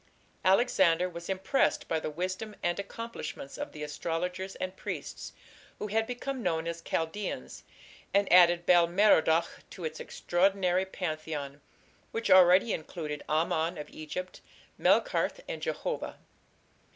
Alexander 0.43 1.07
was 1.07 1.29
impressed 1.29 1.87
by 1.87 1.99
the 1.99 2.09
wisdom 2.09 2.55
and 2.63 2.79
accomplishments 2.79 3.55
of 3.55 3.71
the 3.71 3.83
astrologers 3.83 4.55
and 4.55 4.75
priests, 4.75 5.31
who 5.77 5.89
had 5.89 6.07
become 6.07 6.41
known 6.41 6.65
as 6.65 6.81
"Chaldaeans", 6.81 7.61
and 8.11 8.33
added 8.33 8.65
Bel 8.65 8.87
Merodach 8.87 9.59
to 9.69 9.83
his 9.83 9.99
extraordinary 9.99 10.85
pantheon, 10.87 11.61
which 12.09 12.31
already 12.31 12.73
included 12.73 13.21
Amon 13.29 13.77
of 13.77 13.91
Egypt, 13.91 14.41
Melkarth, 14.79 15.41
and 15.47 15.61
Jehovah. 15.61 16.17